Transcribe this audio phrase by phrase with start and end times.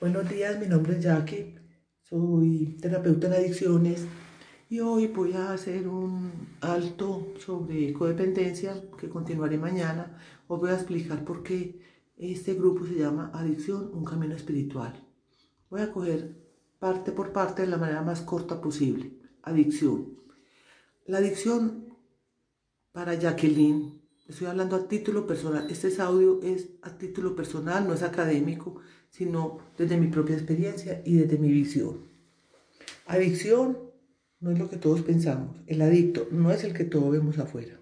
[0.00, 1.56] Buenos días, mi nombre es Jackie,
[2.08, 4.06] soy terapeuta en adicciones
[4.70, 10.18] y hoy voy a hacer un alto sobre codependencia que continuaré mañana.
[10.48, 11.82] Os voy a explicar por qué
[12.16, 15.06] este grupo se llama Adicción, un camino espiritual.
[15.68, 16.34] Voy a coger
[16.78, 19.12] parte por parte de la manera más corta posible.
[19.42, 20.16] Adicción.
[21.04, 21.94] La adicción
[22.92, 23.99] para Jacqueline,
[24.30, 29.58] estoy hablando a título personal, este audio es a título personal, no es académico sino
[29.76, 32.08] desde mi propia experiencia y desde mi visión.
[33.06, 33.76] Adicción
[34.38, 35.56] no es lo que todos pensamos.
[35.66, 37.80] El adicto no es el que todos vemos afuera.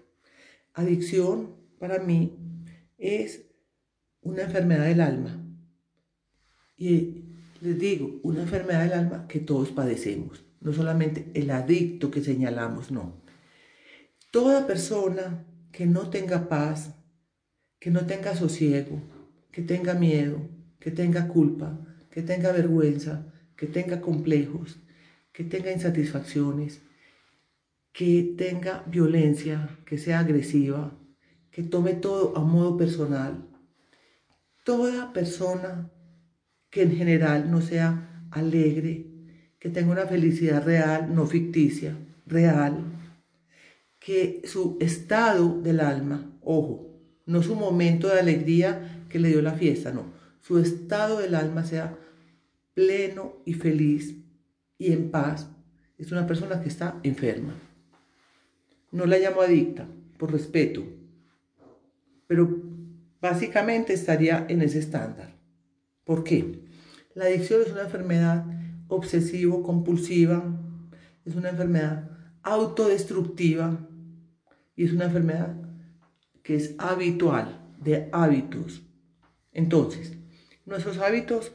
[0.73, 2.35] Adicción para mí
[2.97, 3.45] es
[4.21, 5.39] una enfermedad del alma.
[6.75, 7.25] Y
[7.61, 10.43] les digo, una enfermedad del alma que todos padecemos.
[10.61, 13.21] No solamente el adicto que señalamos, no.
[14.31, 16.93] Toda persona que no tenga paz,
[17.79, 19.01] que no tenga sosiego,
[19.51, 20.41] que tenga miedo,
[20.79, 21.79] que tenga culpa,
[22.11, 24.79] que tenga vergüenza, que tenga complejos,
[25.31, 26.81] que tenga insatisfacciones,
[27.91, 30.97] que tenga violencia, que sea agresiva,
[31.51, 33.45] que tome todo a modo personal.
[34.63, 35.91] Toda persona
[36.69, 39.05] que en general no sea alegre,
[39.59, 42.83] que tenga una felicidad real, no ficticia, real,
[44.09, 49.53] que su estado del alma, ojo, no su momento de alegría que le dio la
[49.53, 50.05] fiesta, no,
[50.41, 51.95] su estado del alma sea
[52.73, 54.15] pleno y feliz
[54.79, 55.47] y en paz,
[55.99, 57.53] es una persona que está enferma.
[58.91, 60.83] No la llamo adicta, por respeto,
[62.25, 62.63] pero
[63.21, 65.35] básicamente estaría en ese estándar.
[66.03, 66.63] ¿Por qué?
[67.13, 68.43] La adicción es una enfermedad
[68.87, 70.45] obsesivo-compulsiva,
[71.25, 72.09] es una enfermedad
[72.41, 73.85] autodestructiva
[74.79, 75.55] y es una enfermedad
[76.41, 78.81] que es habitual, de hábitos.
[79.51, 80.19] Entonces,
[80.69, 81.51] Nuestros hábitos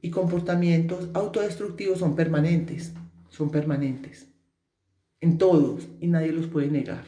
[0.00, 2.94] y comportamientos autodestructivos son permanentes,
[3.28, 4.28] son permanentes
[5.20, 7.04] en todos y nadie los puede negar.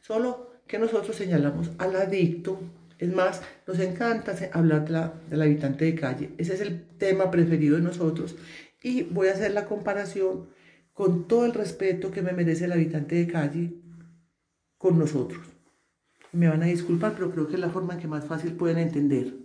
[0.00, 2.60] Solo que nosotros señalamos al adicto,
[2.98, 7.30] es más, nos encanta hablar de la, del habitante de calle, ese es el tema
[7.30, 8.34] preferido de nosotros
[8.82, 10.48] y voy a hacer la comparación
[10.94, 13.74] con todo el respeto que me merece el habitante de calle
[14.78, 15.46] con nosotros.
[16.32, 18.78] Me van a disculpar, pero creo que es la forma en que más fácil pueden
[18.78, 19.36] entender.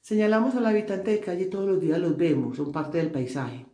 [0.00, 3.66] Señalamos al habitante de calle todos los días, los vemos, son parte del paisaje.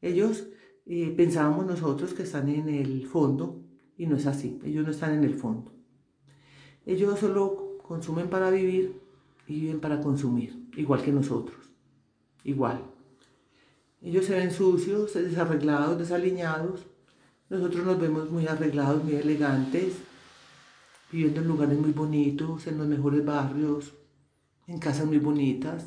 [0.00, 0.48] Ellos
[0.86, 3.62] eh, pensábamos nosotros que están en el fondo
[3.96, 5.72] y no es así, ellos no están en el fondo.
[6.84, 9.00] Ellos solo consumen para vivir
[9.46, 11.70] y viven para consumir, igual que nosotros,
[12.42, 12.82] igual.
[14.00, 16.86] Ellos se ven sucios, desarreglados, desaliñados.
[17.52, 19.98] Nosotros nos vemos muy arreglados, muy elegantes,
[21.10, 23.92] viviendo en lugares muy bonitos, en los mejores barrios,
[24.66, 25.84] en casas muy bonitas,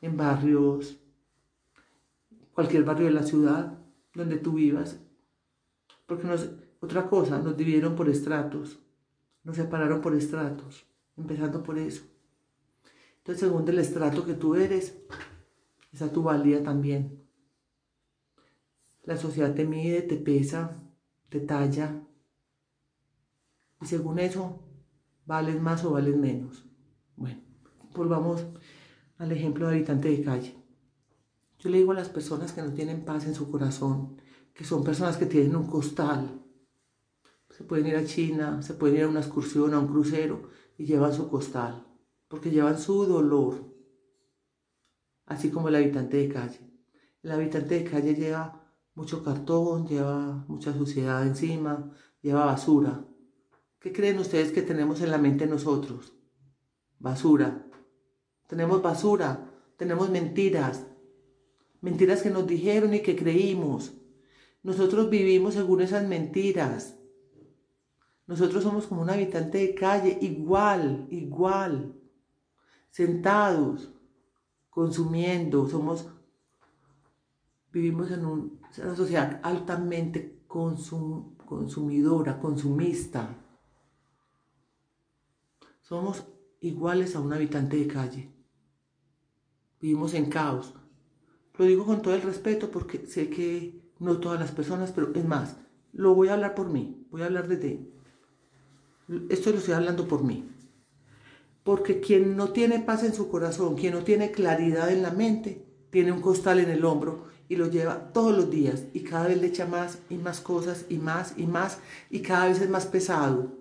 [0.00, 1.00] en barrios,
[2.52, 3.76] cualquier barrio de la ciudad
[4.14, 5.00] donde tú vivas.
[6.06, 8.78] Porque nos, otra cosa, nos dividieron por estratos,
[9.42, 10.86] nos separaron por estratos,
[11.16, 12.04] empezando por eso.
[13.18, 14.96] Entonces, según el estrato que tú eres,
[15.92, 17.21] esa tu valía también.
[19.02, 20.82] La sociedad te mide, te pesa,
[21.28, 22.06] te talla.
[23.80, 24.62] Y según eso,
[25.26, 26.64] vales más o vales menos.
[27.16, 27.52] Bueno
[27.94, 28.44] volvamos
[29.18, 30.56] al ejemplo de habitante de calle.
[31.58, 34.20] Yo le digo a las personas que no tienen paz en su corazón,
[34.54, 36.40] que son personas que tienen un costal,
[37.50, 40.86] se pueden ir a China, se pueden ir a una excursión, a un crucero y
[40.86, 41.86] llevan su costal,
[42.28, 43.72] porque llevan su dolor,
[45.26, 46.60] así como el habitante de calle.
[47.22, 48.61] El habitante de calle lleva
[48.94, 53.04] mucho cartón, lleva mucha suciedad encima, lleva basura.
[53.78, 56.12] ¿Qué creen ustedes que tenemos en la mente nosotros?
[56.98, 57.66] Basura
[58.52, 60.86] tenemos basura, tenemos mentiras,
[61.80, 63.94] mentiras que nos dijeron y que creímos.
[64.62, 66.98] Nosotros vivimos según esas mentiras.
[68.26, 71.94] Nosotros somos como un habitante de calle, igual, igual,
[72.90, 73.94] sentados,
[74.68, 76.08] consumiendo, somos,
[77.72, 83.36] vivimos en una sociedad altamente consumidora, consumista.
[85.80, 86.24] Somos
[86.60, 88.32] iguales a un habitante de calle.
[89.80, 90.74] Vivimos en caos.
[91.58, 95.24] Lo digo con todo el respeto porque sé que no todas las personas, pero es
[95.24, 95.56] más,
[95.92, 97.90] lo voy a hablar por mí, voy a hablar desde...
[99.28, 100.48] Esto lo estoy hablando por mí.
[101.62, 105.66] Porque quien no tiene paz en su corazón, quien no tiene claridad en la mente,
[105.90, 109.38] tiene un costal en el hombro y lo lleva todos los días y cada vez
[109.38, 112.86] le echa más y más cosas y más y más y cada vez es más
[112.86, 113.58] pesado.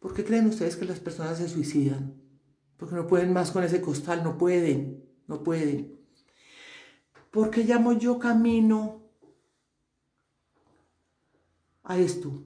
[0.00, 2.14] ¿Por qué creen ustedes que las personas se suicidan?
[2.76, 5.98] Porque no pueden más con ese costal, no pueden no pueden.
[7.30, 9.02] ¿Por qué llamo yo camino
[11.84, 12.44] a esto?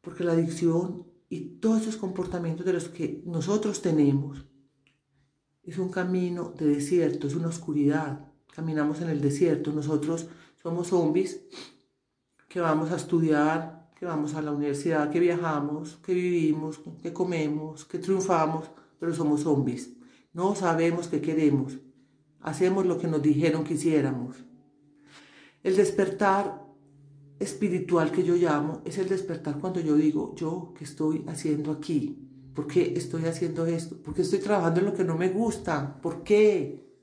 [0.00, 4.44] Porque la adicción y todos esos comportamientos de los que nosotros tenemos
[5.62, 8.33] es un camino de desierto, es una oscuridad.
[8.54, 10.28] Caminamos en el desierto, nosotros
[10.62, 11.40] somos zombies
[12.48, 17.84] que vamos a estudiar, que vamos a la universidad, que viajamos, que vivimos, que comemos,
[17.84, 18.70] que triunfamos,
[19.00, 19.90] pero somos zombies.
[20.32, 21.78] No sabemos qué queremos.
[22.40, 24.36] Hacemos lo que nos dijeron que hiciéramos.
[25.62, 26.62] El despertar
[27.40, 32.20] espiritual que yo llamo es el despertar cuando yo digo, yo, ¿qué estoy haciendo aquí?
[32.54, 33.96] ¿Por qué estoy haciendo esto?
[33.96, 36.00] ¿Por qué estoy trabajando en lo que no me gusta?
[36.00, 36.93] ¿Por qué?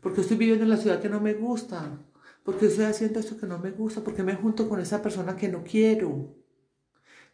[0.00, 1.98] ¿Por qué estoy viviendo en la ciudad que no me gusta?
[2.44, 4.02] ¿Por qué estoy haciendo esto que no me gusta?
[4.02, 6.34] ¿Por qué me junto con esa persona que no quiero?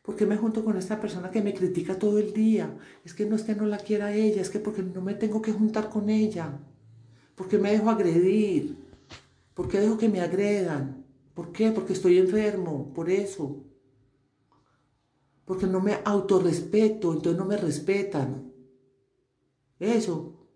[0.02, 2.76] ¿Por qué me junto con esta persona que me critica todo el día?
[3.04, 5.40] Es que no es que no la quiera ella, es que porque no me tengo
[5.40, 6.58] que juntar con ella.
[7.34, 8.76] ¿Por qué me dejo agredir?
[9.54, 11.06] ¿Por qué dejo que me agredan?
[11.34, 11.70] ¿Por qué?
[11.70, 13.64] Porque estoy enfermo, por eso.
[15.44, 18.52] Porque no me autorrespeto, entonces no me respetan.
[19.78, 20.48] Eso,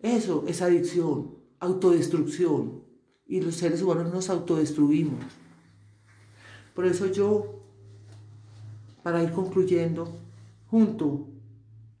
[0.00, 2.82] eso es adicción, autodestrucción.
[3.26, 5.24] Y los seres humanos nos autodestruimos.
[6.74, 7.60] Por eso yo
[9.02, 10.08] para ir concluyendo,
[10.66, 11.28] junto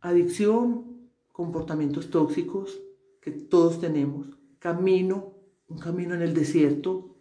[0.00, 2.80] adicción, comportamientos tóxicos
[3.20, 4.26] que todos tenemos,
[4.58, 5.32] camino,
[5.68, 7.16] un camino en el desierto,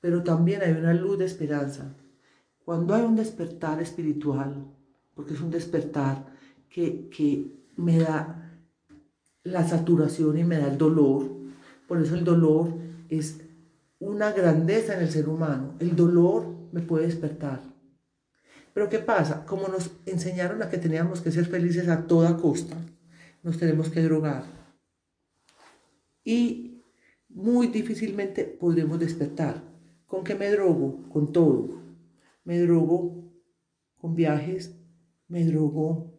[0.00, 1.96] pero también hay una luz de esperanza.
[2.64, 4.66] Cuando hay un despertar espiritual,
[5.14, 6.34] porque es un despertar
[6.68, 8.58] que, que me da
[9.42, 11.39] la saturación y me da el dolor,
[11.90, 12.72] por eso el dolor
[13.08, 13.40] es
[13.98, 15.74] una grandeza en el ser humano.
[15.80, 17.62] El dolor me puede despertar.
[18.72, 19.44] Pero ¿qué pasa?
[19.44, 22.76] Como nos enseñaron a que teníamos que ser felices a toda costa,
[23.42, 24.44] nos tenemos que drogar.
[26.22, 26.84] Y
[27.28, 29.60] muy difícilmente podremos despertar.
[30.06, 31.08] ¿Con qué me drogo?
[31.08, 31.70] Con todo.
[32.44, 33.32] Me drogo
[33.96, 34.76] con viajes,
[35.26, 36.16] me drogo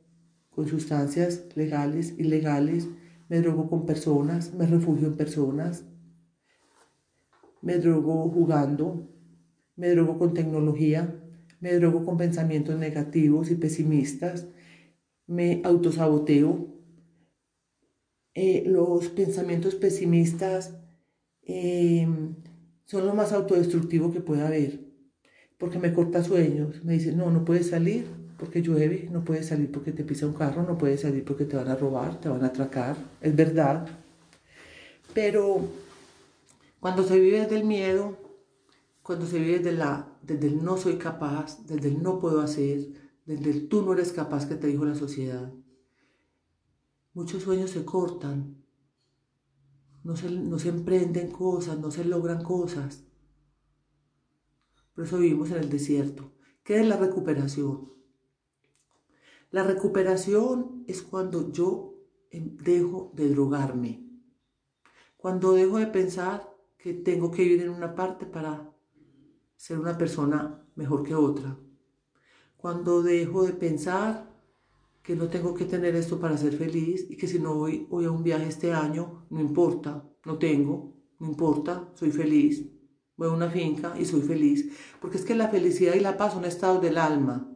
[0.49, 2.89] con sustancias legales, ilegales,
[3.31, 5.85] me drogo con personas, me refugio en personas,
[7.61, 9.07] me drogo jugando,
[9.77, 11.15] me drogo con tecnología,
[11.61, 14.49] me drogo con pensamientos negativos y pesimistas,
[15.27, 16.75] me autosaboteo.
[18.33, 20.75] Eh, los pensamientos pesimistas
[21.43, 22.05] eh,
[22.83, 24.81] son lo más autodestructivo que puede haber,
[25.57, 29.71] porque me corta sueños, me dice, no, no puedes salir porque llueve, no puedes salir
[29.71, 32.43] porque te pisa un carro, no puedes salir porque te van a robar, te van
[32.43, 33.87] a atracar, es verdad.
[35.13, 35.61] Pero
[36.79, 38.17] cuando se vive del miedo,
[39.03, 42.87] cuando se vive desde, la, desde el no soy capaz, desde el no puedo hacer,
[43.27, 45.53] desde el tú no eres capaz que te dijo la sociedad,
[47.13, 48.57] muchos sueños se cortan,
[50.03, 53.03] no se, no se emprenden cosas, no se logran cosas.
[54.95, 56.31] Por eso vivimos en el desierto.
[56.63, 58.00] ¿Qué es la recuperación?
[59.51, 61.95] La recuperación es cuando yo
[62.29, 64.01] em, dejo de drogarme,
[65.17, 68.73] cuando dejo de pensar que tengo que vivir en una parte para
[69.57, 71.57] ser una persona mejor que otra.
[72.55, 74.31] Cuando dejo de pensar
[75.03, 78.05] que no tengo que tener esto para ser feliz y que si no voy, voy
[78.05, 82.65] a un viaje este año, no importa, no tengo, no importa, soy feliz.
[83.17, 84.71] Voy a una finca y soy feliz.
[85.01, 87.50] Porque es que la felicidad y la paz son estados del alma.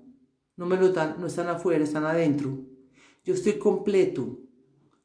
[0.58, 2.58] No, me lo dan, no están afuera, están adentro.
[3.24, 4.40] Yo estoy completo.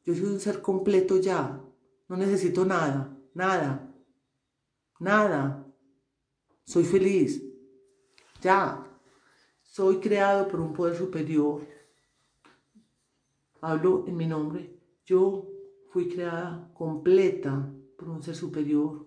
[0.05, 1.61] Yo soy un ser completo ya.
[2.07, 3.93] No necesito nada, nada,
[4.99, 5.65] nada.
[6.63, 7.43] Soy feliz.
[8.41, 8.87] Ya.
[9.63, 11.65] Soy creado por un poder superior.
[13.61, 14.77] Hablo en mi nombre.
[15.05, 15.47] Yo
[15.91, 19.05] fui creada completa por un ser superior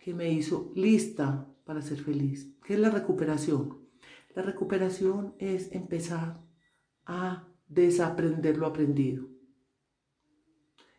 [0.00, 2.54] que me hizo lista para ser feliz.
[2.64, 3.89] ¿Qué es la recuperación?
[4.34, 6.40] La recuperación es empezar
[7.04, 9.28] a desaprender lo aprendido.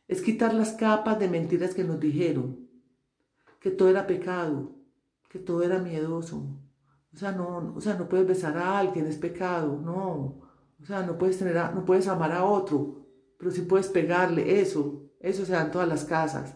[0.07, 2.69] Es quitar las capas de mentiras que nos dijeron,
[3.59, 4.75] que todo era pecado,
[5.29, 6.59] que todo era miedoso.
[7.13, 10.41] O sea, no, o sea, no puedes besar a alguien, es pecado, no.
[10.81, 13.05] O sea, no puedes tener, no puedes amar a otro,
[13.37, 16.55] pero sí puedes pegarle, eso, eso se da en todas las casas.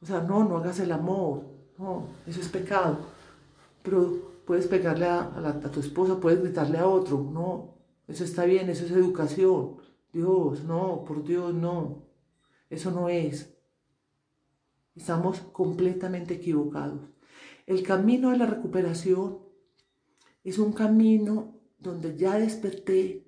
[0.00, 1.44] O sea, no, no hagas el amor,
[1.78, 2.98] no, eso es pecado.
[3.82, 7.74] Pero puedes pegarle a, tu esposa, puedes gritarle a otro, no,
[8.06, 9.76] eso está bien, eso es educación.
[10.12, 12.04] Dios, no, por Dios, no,
[12.70, 13.52] eso no es.
[14.94, 17.00] Estamos completamente equivocados.
[17.66, 19.40] El camino de la recuperación
[20.44, 23.24] es un camino donde ya desperté,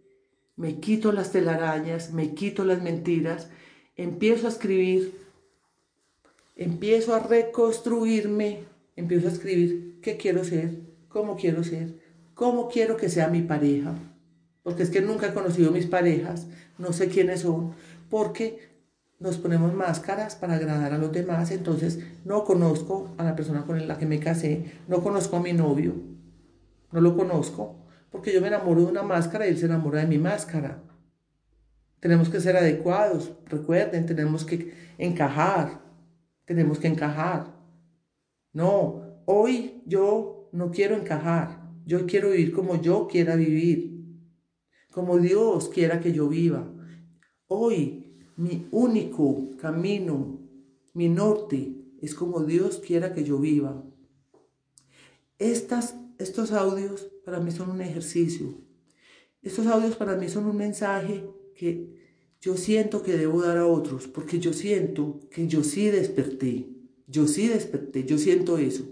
[0.57, 3.51] me quito las telarañas, me quito las mentiras,
[3.97, 5.19] empiezo a escribir,
[6.57, 8.61] empiezo a reconstruirme,
[8.97, 11.95] empiezo a escribir qué quiero ser, cómo quiero ser,
[12.35, 13.95] cómo quiero que sea mi pareja,
[14.63, 16.47] porque es que nunca he conocido mis parejas,
[16.79, 17.73] no sé quiénes son,
[18.11, 18.69] porque
[19.19, 23.89] nos ponemos máscaras para agradar a los demás, entonces no conozco a la persona con
[23.89, 25.95] la que me casé, no conozco a mi novio,
[26.93, 27.77] no lo conozco,
[28.11, 30.83] porque yo me enamoro de una máscara y él se enamora de mi máscara.
[32.01, 35.81] Tenemos que ser adecuados, recuerden, tenemos que encajar,
[36.45, 37.57] tenemos que encajar.
[38.53, 43.99] No, hoy yo no quiero encajar, yo quiero vivir como yo quiera vivir,
[44.93, 46.71] como Dios quiera que yo viva.
[47.47, 48.05] Hoy
[48.37, 50.39] mi único camino,
[50.95, 53.85] mi norte, es como Dios quiera que yo viva.
[55.39, 58.55] Estas, estos audios para mí son un ejercicio.
[59.43, 61.97] Estos audios para mí son un mensaje que
[62.41, 66.69] yo siento que debo dar a otros, porque yo siento que yo sí desperté,
[67.07, 68.85] yo sí desperté, yo siento eso.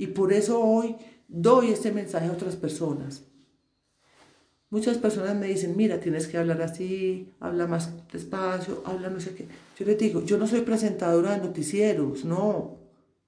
[0.00, 0.96] Y por eso hoy
[1.28, 3.22] doy este mensaje a otras personas.
[4.70, 9.34] Muchas personas me dicen, mira, tienes que hablar así, habla más despacio, habla no sé
[9.34, 9.46] qué.
[9.78, 12.78] Yo les digo, yo no soy presentadora de noticieros, no.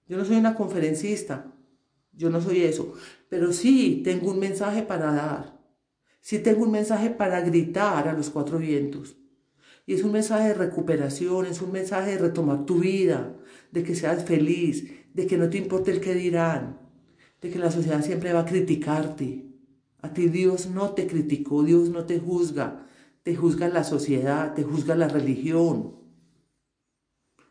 [0.08, 1.52] Yo no soy una conferencista,
[2.14, 2.94] yo no soy eso.
[3.28, 5.60] Pero sí tengo un mensaje para dar.
[6.22, 9.18] Sí tengo un mensaje para gritar a los cuatro vientos.
[9.84, 13.36] Y es un mensaje de recuperación, es un mensaje de retomar tu vida,
[13.72, 16.80] de que seas feliz, de que no te importe el que dirán,
[17.40, 19.52] de que la sociedad siempre va a criticarte,
[20.02, 22.86] a ti Dios no te criticó, Dios no te juzga,
[23.22, 25.96] te juzga la sociedad, te juzga la religión.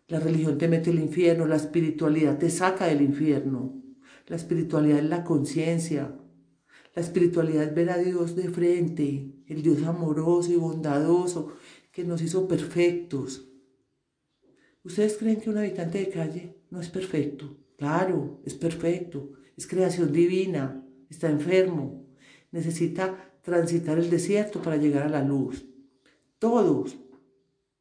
[0.08, 3.82] La religión te mete al infierno, la espiritualidad te saca del infierno.
[4.28, 6.18] La espiritualidad es la conciencia.
[6.94, 11.54] La espiritualidad es ver a Dios de frente, el Dios amoroso y bondadoso
[11.94, 13.48] que nos hizo perfectos.
[14.84, 17.58] ¿Ustedes creen que un habitante de calle no es perfecto?
[17.78, 22.08] Claro, es perfecto, es creación divina, está enfermo,
[22.52, 25.66] necesita transitar el desierto para llegar a la luz.
[26.40, 26.98] Todos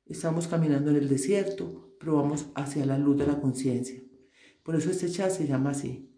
[0.06, 4.02] estamos caminando en el desierto, pero vamos hacia la luz de la conciencia.
[4.62, 6.10] Por eso este chat se llama así.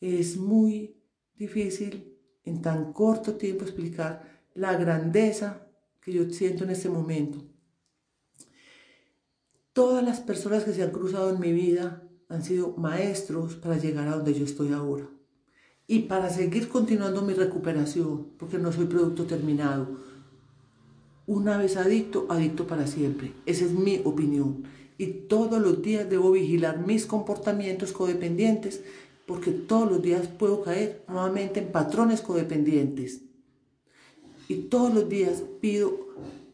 [0.00, 0.96] Es muy
[1.34, 5.68] difícil en tan corto tiempo explicar la grandeza
[6.00, 7.51] que yo siento en este momento.
[9.72, 14.06] Todas las personas que se han cruzado en mi vida han sido maestros para llegar
[14.06, 15.08] a donde yo estoy ahora
[15.86, 19.88] y para seguir continuando mi recuperación, porque no soy producto terminado.
[21.26, 23.32] Una vez adicto, adicto para siempre.
[23.46, 24.64] Esa es mi opinión.
[24.98, 28.82] Y todos los días debo vigilar mis comportamientos codependientes,
[29.26, 33.22] porque todos los días puedo caer nuevamente en patrones codependientes.
[34.48, 35.96] Y todos los días pido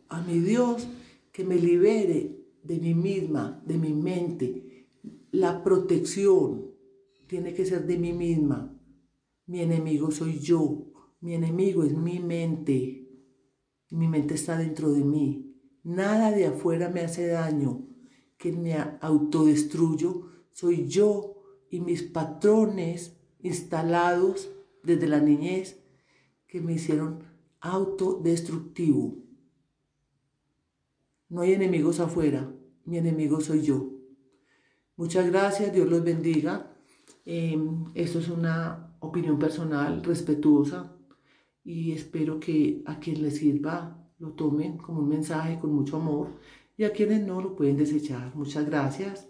[0.08, 0.86] a mi Dios
[1.32, 2.37] que me libere
[2.68, 4.86] de mí misma, de mi mente.
[5.32, 6.70] La protección
[7.26, 8.78] tiene que ser de mí misma
[9.48, 10.92] mi enemigo soy yo.
[11.20, 13.08] Mi enemigo es mi mente.
[13.90, 15.56] Mi mente está dentro de mí.
[15.82, 17.88] Nada de afuera me hace daño.
[18.36, 21.36] Que me autodestruyo soy yo
[21.70, 24.50] y mis patrones instalados
[24.84, 25.82] desde la niñez
[26.46, 27.24] que me hicieron
[27.60, 29.16] autodestructivo.
[31.28, 32.50] No hay enemigos afuera,
[32.84, 33.90] mi enemigo soy yo.
[34.96, 36.74] Muchas gracias, Dios los bendiga.
[37.26, 40.96] Em, esto es una opinión personal, respetuosa,
[41.64, 46.28] y espero que a quien les sirva lo tomen como un mensaje con mucho amor
[46.76, 48.34] y a quienes no lo pueden desechar.
[48.34, 49.28] Muchas gracias.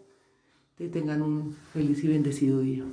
[0.76, 2.84] Que tengan un feliz y bendecido día.